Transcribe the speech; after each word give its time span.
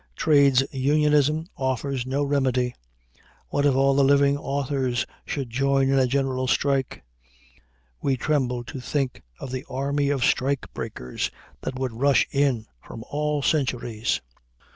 Trades 0.15 0.63
unionism 0.71 1.45
offers 1.55 2.07
no 2.07 2.23
remedy. 2.23 2.73
What 3.49 3.67
if 3.67 3.75
all 3.75 3.93
the 3.93 4.03
living 4.03 4.35
authors 4.35 5.05
should 5.27 5.51
join 5.51 5.89
in 5.89 5.99
a 5.99 6.07
general 6.07 6.47
strike! 6.47 7.03
We 8.01 8.17
tremble 8.17 8.63
to 8.63 8.79
think 8.81 9.21
of 9.39 9.51
the 9.51 9.63
army 9.69 10.09
of 10.09 10.23
strike 10.25 10.65
breakers 10.73 11.29
that 11.61 11.77
would 11.77 11.93
rush 11.93 12.27
in 12.31 12.65
from 12.83 13.03
all 13.11 13.43
centuries. 13.43 14.21